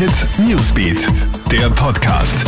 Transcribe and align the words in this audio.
Hit 0.00 0.26
Newsbeat, 0.38 1.08
der 1.52 1.68
Podcast. 1.68 2.46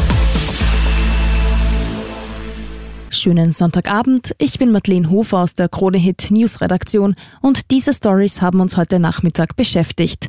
Schönen 3.10 3.52
Sonntagabend. 3.52 4.34
Ich 4.38 4.58
bin 4.58 4.72
Madeleine 4.72 5.10
Hofer 5.10 5.40
aus 5.40 5.52
der 5.52 5.68
Krone 5.68 5.98
Hit 5.98 6.30
News 6.30 6.62
Redaktion 6.62 7.14
und 7.42 7.70
diese 7.70 7.92
Stories 7.92 8.40
haben 8.40 8.60
uns 8.60 8.78
heute 8.78 8.98
Nachmittag 8.98 9.54
beschäftigt. 9.54 10.28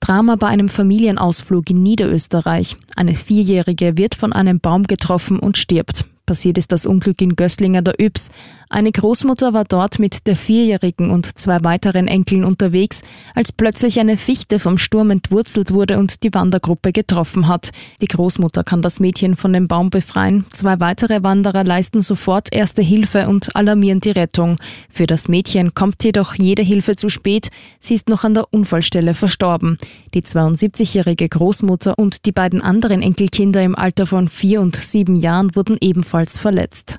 Drama 0.00 0.34
bei 0.34 0.48
einem 0.48 0.68
Familienausflug 0.68 1.70
in 1.70 1.84
Niederösterreich. 1.84 2.74
Eine 2.96 3.14
Vierjährige 3.14 3.96
wird 3.96 4.16
von 4.16 4.32
einem 4.32 4.58
Baum 4.58 4.88
getroffen 4.88 5.38
und 5.38 5.58
stirbt. 5.58 6.04
Passiert 6.26 6.58
ist 6.58 6.72
das 6.72 6.86
Unglück 6.86 7.22
in 7.22 7.36
Gößlinger 7.36 7.82
der 7.82 8.00
Yps. 8.00 8.30
Eine 8.68 8.90
Großmutter 8.90 9.52
war 9.52 9.62
dort 9.62 10.00
mit 10.00 10.26
der 10.26 10.34
Vierjährigen 10.34 11.10
und 11.10 11.38
zwei 11.38 11.62
weiteren 11.62 12.08
Enkeln 12.08 12.42
unterwegs, 12.42 13.02
als 13.36 13.52
plötzlich 13.52 14.00
eine 14.00 14.16
Fichte 14.16 14.58
vom 14.58 14.76
Sturm 14.76 15.10
entwurzelt 15.10 15.72
wurde 15.72 15.98
und 15.98 16.24
die 16.24 16.34
Wandergruppe 16.34 16.90
getroffen 16.90 17.46
hat. 17.46 17.70
Die 18.02 18.08
Großmutter 18.08 18.64
kann 18.64 18.82
das 18.82 18.98
Mädchen 18.98 19.36
von 19.36 19.52
dem 19.52 19.68
Baum 19.68 19.90
befreien. 19.90 20.44
Zwei 20.52 20.80
weitere 20.80 21.22
Wanderer 21.22 21.62
leisten 21.62 22.02
sofort 22.02 22.52
erste 22.52 22.82
Hilfe 22.82 23.28
und 23.28 23.54
alarmieren 23.54 24.00
die 24.00 24.10
Rettung. 24.10 24.56
Für 24.90 25.06
das 25.06 25.28
Mädchen 25.28 25.74
kommt 25.74 26.02
jedoch 26.02 26.34
jede 26.34 26.64
Hilfe 26.64 26.96
zu 26.96 27.08
spät. 27.08 27.50
Sie 27.78 27.94
ist 27.94 28.08
noch 28.08 28.24
an 28.24 28.34
der 28.34 28.52
Unfallstelle 28.52 29.14
verstorben. 29.14 29.78
Die 30.12 30.22
72-jährige 30.22 31.28
Großmutter 31.28 31.96
und 31.96 32.26
die 32.26 32.32
beiden 32.32 32.62
anderen 32.62 33.00
Enkelkinder 33.00 33.62
im 33.62 33.76
Alter 33.76 34.06
von 34.06 34.26
vier 34.26 34.60
und 34.60 34.74
sieben 34.74 35.14
Jahren 35.14 35.54
wurden 35.54 35.76
ebenfalls 35.80 36.15
ebenfalls 36.16 36.38
verletzt. 36.38 36.98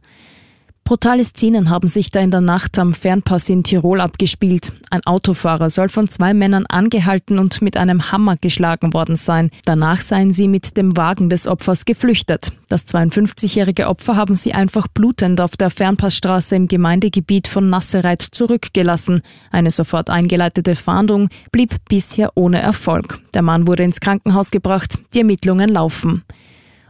Brutale 0.83 1.25
Szenen 1.25 1.69
haben 1.69 1.89
sich 1.89 2.11
da 2.11 2.21
in 2.21 2.31
der 2.31 2.39
Nacht 2.39 2.79
am 2.79 2.93
Fernpass 2.93 3.49
in 3.49 3.61
Tirol 3.61 3.99
abgespielt. 3.99 4.71
Ein 4.89 5.05
Autofahrer 5.05 5.69
soll 5.69 5.89
von 5.89 6.07
zwei 6.07 6.33
Männern 6.33 6.65
angehalten 6.65 7.39
und 7.39 7.61
mit 7.61 7.75
einem 7.75 8.13
Hammer 8.13 8.37
geschlagen 8.37 8.93
worden 8.93 9.17
sein. 9.17 9.49
Danach 9.65 9.99
seien 9.99 10.31
sie 10.31 10.47
mit 10.47 10.77
dem 10.77 10.95
Wagen 10.95 11.29
des 11.29 11.45
Opfers 11.45 11.83
geflüchtet. 11.83 12.53
Das 12.69 12.87
52-jährige 12.87 13.89
Opfer 13.89 14.15
haben 14.15 14.35
sie 14.35 14.53
einfach 14.53 14.87
blutend 14.87 15.41
auf 15.41 15.57
der 15.57 15.71
Fernpassstraße 15.71 16.55
im 16.55 16.69
Gemeindegebiet 16.69 17.49
von 17.49 17.69
Nassereit 17.69 18.21
zurückgelassen. 18.21 19.23
Eine 19.51 19.71
sofort 19.71 20.09
eingeleitete 20.09 20.77
Fahndung 20.77 21.27
blieb 21.51 21.75
bisher 21.89 22.31
ohne 22.35 22.61
Erfolg. 22.61 23.19
Der 23.33 23.41
Mann 23.41 23.67
wurde 23.67 23.83
ins 23.83 23.99
Krankenhaus 23.99 24.51
gebracht. 24.51 24.97
Die 25.13 25.19
Ermittlungen 25.19 25.67
laufen 25.67 26.23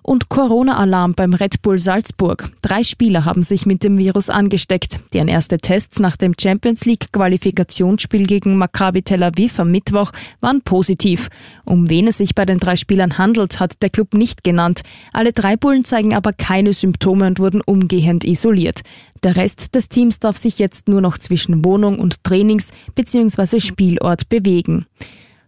und 0.07 0.29
Corona-Alarm 0.29 1.15
beim 1.15 1.33
Red 1.33 1.61
Bull 1.61 1.79
Salzburg. 1.79 2.49
Drei 2.61 2.81
Spieler 2.83 3.25
haben 3.25 3.43
sich 3.43 3.65
mit 3.65 3.83
dem 3.83 3.97
Virus 3.97 4.29
angesteckt. 4.29 5.01
Deren 5.13 5.27
erste 5.27 5.57
Tests 5.57 5.99
nach 5.99 6.15
dem 6.15 6.33
Champions 6.39 6.85
League 6.85 7.11
Qualifikationsspiel 7.11 8.25
gegen 8.25 8.55
Maccabi 8.57 9.01
Tel 9.01 9.21
Aviv 9.21 9.59
am 9.59 9.69
Mittwoch 9.69 10.13
waren 10.39 10.61
positiv. 10.61 11.27
Um 11.65 11.89
wen 11.89 12.07
es 12.07 12.19
sich 12.19 12.35
bei 12.35 12.45
den 12.45 12.57
drei 12.57 12.77
Spielern 12.77 13.17
handelt, 13.17 13.59
hat 13.59 13.81
der 13.81 13.89
Club 13.89 14.13
nicht 14.13 14.45
genannt. 14.45 14.81
Alle 15.11 15.33
drei 15.33 15.57
Bullen 15.57 15.83
zeigen 15.83 16.15
aber 16.15 16.31
keine 16.31 16.71
Symptome 16.71 17.27
und 17.27 17.39
wurden 17.39 17.59
umgehend 17.59 18.23
isoliert. 18.23 18.83
Der 19.23 19.35
Rest 19.35 19.75
des 19.75 19.89
Teams 19.89 20.19
darf 20.19 20.37
sich 20.37 20.57
jetzt 20.57 20.87
nur 20.87 21.01
noch 21.01 21.17
zwischen 21.17 21.65
Wohnung 21.65 21.99
und 21.99 22.23
Trainings 22.23 22.69
bzw. 22.95 23.59
Spielort 23.59 24.29
bewegen. 24.29 24.85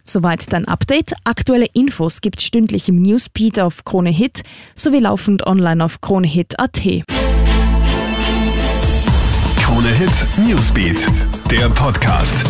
Soweit 0.10 0.52
dein 0.52 0.68
Update. 0.68 1.14
Aktuelle 1.24 1.68
Infos 1.74 2.22
gibt's 2.22 2.44
stündlich 2.44 2.90
im 2.90 3.00
Newspeed 3.00 3.60
auf 3.60 3.86
Krone 3.86 4.10
Hit 4.10 4.42
sowie 4.74 4.98
laufend 4.98 5.46
online 5.46 5.86
auf 5.86 6.02
kronehit.at. 6.02 6.82
Krone 9.62 9.90
Hit 9.90 10.28
Newsbeat, 10.48 11.08
der 11.52 11.70
Podcast. 11.70 12.44